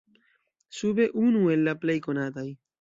[0.77, 2.51] Sube unu el la plej konataj.